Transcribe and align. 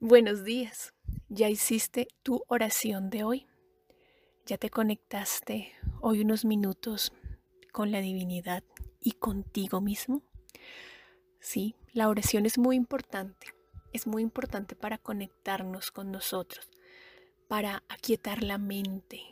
Buenos 0.00 0.44
días. 0.44 0.92
¿Ya 1.30 1.48
hiciste 1.48 2.06
tu 2.22 2.44
oración 2.48 3.08
de 3.08 3.24
hoy? 3.24 3.46
¿Ya 4.44 4.58
te 4.58 4.68
conectaste 4.68 5.72
hoy 6.02 6.20
unos 6.20 6.44
minutos 6.44 7.14
con 7.72 7.90
la 7.90 8.02
divinidad 8.02 8.62
y 9.00 9.12
contigo 9.12 9.80
mismo? 9.80 10.20
Sí, 11.40 11.76
la 11.94 12.10
oración 12.10 12.44
es 12.44 12.58
muy 12.58 12.76
importante. 12.76 13.54
Es 13.94 14.06
muy 14.06 14.20
importante 14.20 14.76
para 14.76 14.98
conectarnos 14.98 15.90
con 15.90 16.12
nosotros, 16.12 16.68
para 17.48 17.82
aquietar 17.88 18.42
la 18.42 18.58
mente, 18.58 19.22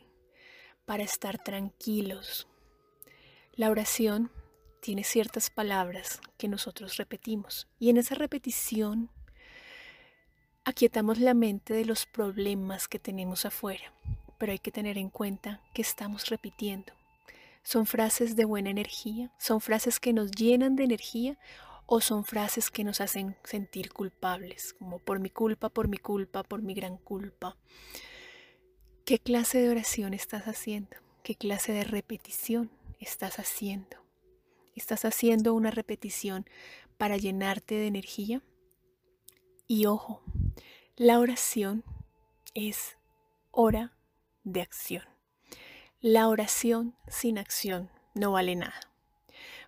para 0.86 1.02
estar 1.02 1.44
tranquilos. 1.44 2.48
La 3.52 3.70
oración 3.70 4.30
tiene 4.80 5.04
ciertas 5.04 5.50
palabras 5.50 6.22
que 6.38 6.48
nosotros 6.48 6.96
repetimos 6.96 7.68
y 7.78 7.90
en 7.90 7.98
esa 7.98 8.14
repetición 8.14 9.10
Aquietamos 10.66 11.18
la 11.18 11.34
mente 11.34 11.74
de 11.74 11.84
los 11.84 12.06
problemas 12.06 12.88
que 12.88 12.98
tenemos 12.98 13.44
afuera, 13.44 13.92
pero 14.38 14.52
hay 14.52 14.58
que 14.58 14.72
tener 14.72 14.96
en 14.96 15.10
cuenta 15.10 15.60
que 15.74 15.82
estamos 15.82 16.30
repitiendo. 16.30 16.94
Son 17.62 17.84
frases 17.84 18.34
de 18.34 18.46
buena 18.46 18.70
energía, 18.70 19.30
son 19.38 19.60
frases 19.60 20.00
que 20.00 20.14
nos 20.14 20.30
llenan 20.30 20.74
de 20.74 20.84
energía 20.84 21.38
o 21.84 22.00
son 22.00 22.24
frases 22.24 22.70
que 22.70 22.82
nos 22.82 23.02
hacen 23.02 23.36
sentir 23.44 23.92
culpables, 23.92 24.72
como 24.78 25.00
por 25.00 25.20
mi 25.20 25.28
culpa, 25.28 25.68
por 25.68 25.86
mi 25.86 25.98
culpa, 25.98 26.42
por 26.42 26.62
mi 26.62 26.72
gran 26.72 26.96
culpa. 26.96 27.58
¿Qué 29.04 29.18
clase 29.18 29.58
de 29.58 29.68
oración 29.68 30.14
estás 30.14 30.44
haciendo? 30.44 30.96
¿Qué 31.22 31.34
clase 31.34 31.72
de 31.72 31.84
repetición 31.84 32.70
estás 33.00 33.38
haciendo? 33.38 33.98
¿Estás 34.74 35.04
haciendo 35.04 35.52
una 35.52 35.70
repetición 35.70 36.46
para 36.96 37.18
llenarte 37.18 37.74
de 37.74 37.86
energía? 37.86 38.40
Y 39.66 39.84
ojo, 39.84 40.22
la 40.96 41.18
oración 41.18 41.82
es 42.54 42.96
hora 43.50 43.92
de 44.44 44.62
acción. 44.62 45.02
La 46.00 46.28
oración 46.28 46.94
sin 47.08 47.36
acción 47.36 47.90
no 48.14 48.30
vale 48.30 48.54
nada. 48.54 48.78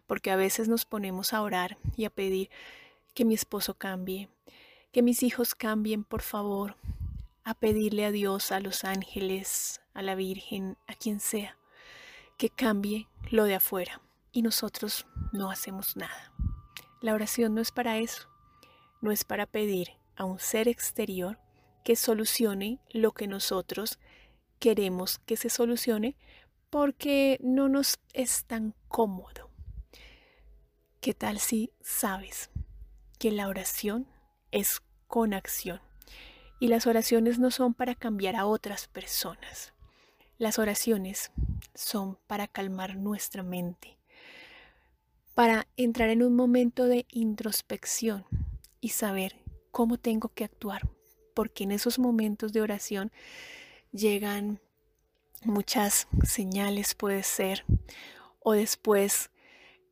Porque 0.06 0.30
a 0.30 0.36
veces 0.36 0.68
nos 0.68 0.84
ponemos 0.84 1.32
a 1.32 1.42
orar 1.42 1.78
y 1.96 2.04
a 2.04 2.10
pedir 2.10 2.48
que 3.12 3.24
mi 3.24 3.34
esposo 3.34 3.74
cambie, 3.74 4.28
que 4.92 5.02
mis 5.02 5.24
hijos 5.24 5.56
cambien, 5.56 6.04
por 6.04 6.22
favor, 6.22 6.76
a 7.42 7.54
pedirle 7.54 8.04
a 8.04 8.12
Dios, 8.12 8.52
a 8.52 8.60
los 8.60 8.84
ángeles, 8.84 9.80
a 9.94 10.02
la 10.02 10.14
Virgen, 10.14 10.76
a 10.86 10.94
quien 10.94 11.18
sea, 11.18 11.58
que 12.36 12.50
cambie 12.50 13.08
lo 13.32 13.46
de 13.46 13.56
afuera. 13.56 14.00
Y 14.30 14.42
nosotros 14.42 15.08
no 15.32 15.50
hacemos 15.50 15.96
nada. 15.96 16.32
La 17.00 17.14
oración 17.14 17.56
no 17.56 17.60
es 17.60 17.72
para 17.72 17.98
eso, 17.98 18.28
no 19.00 19.10
es 19.10 19.24
para 19.24 19.46
pedir 19.46 19.96
a 20.16 20.24
un 20.24 20.38
ser 20.38 20.68
exterior 20.68 21.38
que 21.84 21.96
solucione 21.96 22.80
lo 22.90 23.12
que 23.12 23.26
nosotros 23.26 23.98
queremos 24.58 25.18
que 25.18 25.36
se 25.36 25.50
solucione 25.50 26.16
porque 26.70 27.38
no 27.42 27.68
nos 27.68 27.98
es 28.12 28.44
tan 28.44 28.74
cómodo. 28.88 29.50
¿Qué 31.00 31.14
tal 31.14 31.38
si 31.38 31.70
sabes 31.80 32.50
que 33.18 33.30
la 33.30 33.48
oración 33.48 34.08
es 34.50 34.82
con 35.06 35.34
acción? 35.34 35.80
Y 36.58 36.68
las 36.68 36.86
oraciones 36.86 37.38
no 37.38 37.50
son 37.50 37.74
para 37.74 37.94
cambiar 37.94 38.34
a 38.34 38.46
otras 38.46 38.88
personas. 38.88 39.72
Las 40.38 40.58
oraciones 40.58 41.30
son 41.74 42.18
para 42.26 42.48
calmar 42.48 42.96
nuestra 42.96 43.42
mente, 43.42 43.98
para 45.34 45.68
entrar 45.76 46.08
en 46.08 46.22
un 46.22 46.34
momento 46.34 46.86
de 46.86 47.06
introspección 47.10 48.24
y 48.80 48.88
saber 48.88 49.45
cómo 49.76 49.98
tengo 49.98 50.30
que 50.30 50.42
actuar, 50.42 50.88
porque 51.34 51.64
en 51.64 51.70
esos 51.70 51.98
momentos 51.98 52.54
de 52.54 52.62
oración 52.62 53.12
llegan 53.92 54.58
muchas 55.44 56.08
señales, 56.24 56.94
puede 56.94 57.22
ser, 57.22 57.66
o 58.38 58.52
después 58.52 59.30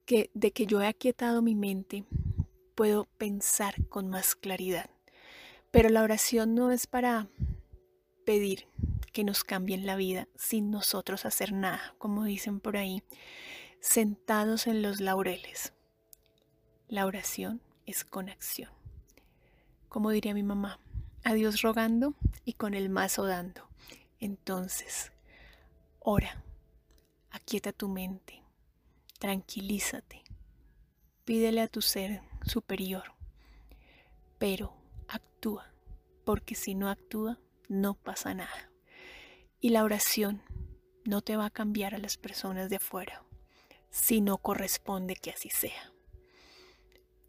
que 0.06 0.30
de 0.32 0.52
que 0.52 0.64
yo 0.64 0.80
he 0.80 0.86
aquietado 0.86 1.42
mi 1.42 1.54
mente, 1.54 2.06
puedo 2.74 3.04
pensar 3.18 3.74
con 3.90 4.08
más 4.08 4.34
claridad. 4.34 4.88
Pero 5.70 5.90
la 5.90 6.02
oración 6.02 6.54
no 6.54 6.70
es 6.72 6.86
para 6.86 7.28
pedir 8.24 8.66
que 9.12 9.22
nos 9.22 9.44
cambien 9.44 9.84
la 9.84 9.96
vida 9.96 10.28
sin 10.34 10.70
nosotros 10.70 11.26
hacer 11.26 11.52
nada, 11.52 11.94
como 11.98 12.24
dicen 12.24 12.58
por 12.58 12.78
ahí, 12.78 13.02
sentados 13.80 14.66
en 14.66 14.80
los 14.80 15.02
laureles. 15.02 15.74
La 16.88 17.04
oración 17.04 17.60
es 17.84 18.06
con 18.06 18.30
acción 18.30 18.83
como 19.94 20.10
diría 20.10 20.34
mi 20.34 20.42
mamá, 20.42 20.80
a 21.22 21.34
Dios 21.34 21.62
rogando 21.62 22.14
y 22.44 22.54
con 22.54 22.74
el 22.74 22.88
mazo 22.88 23.26
dando. 23.26 23.68
Entonces, 24.18 25.12
ora, 26.00 26.42
aquieta 27.30 27.70
tu 27.70 27.88
mente, 27.88 28.42
tranquilízate, 29.20 30.24
pídele 31.24 31.60
a 31.60 31.68
tu 31.68 31.80
ser 31.80 32.22
superior, 32.44 33.14
pero 34.36 34.74
actúa, 35.06 35.72
porque 36.24 36.56
si 36.56 36.74
no 36.74 36.88
actúa, 36.88 37.38
no 37.68 37.94
pasa 37.94 38.34
nada. 38.34 38.72
Y 39.60 39.68
la 39.68 39.84
oración 39.84 40.42
no 41.04 41.22
te 41.22 41.36
va 41.36 41.46
a 41.46 41.50
cambiar 41.50 41.94
a 41.94 41.98
las 41.98 42.16
personas 42.16 42.68
de 42.68 42.76
afuera, 42.78 43.22
si 43.90 44.20
no 44.20 44.38
corresponde 44.38 45.14
que 45.14 45.30
así 45.30 45.50
sea. 45.50 45.92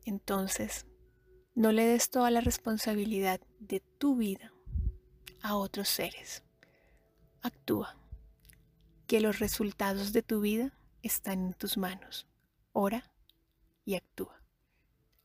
Entonces, 0.03 0.87
no 1.55 1.71
le 1.71 1.85
des 1.85 2.09
toda 2.09 2.29
la 2.31 2.41
responsabilidad 2.41 3.39
de 3.59 3.79
tu 3.79 4.17
vida 4.17 4.51
a 5.41 5.55
otros 5.55 5.87
seres. 5.87 6.43
Actúa, 7.41 7.95
que 9.07 9.21
los 9.21 9.39
resultados 9.39 10.11
de 10.11 10.21
tu 10.21 10.41
vida 10.41 10.77
están 11.01 11.45
en 11.45 11.53
tus 11.53 11.77
manos. 11.77 12.27
Ora 12.73 13.09
y 13.85 13.95
actúa. 13.95 14.41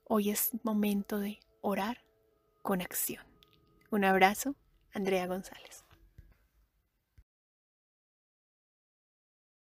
Hoy 0.04 0.30
es 0.30 0.50
momento 0.62 1.18
de 1.18 1.40
orar 1.62 2.04
con 2.62 2.80
acción. 2.80 3.24
Un 3.90 4.04
abrazo, 4.04 4.54
Andrea 4.92 5.26
González. 5.26 5.84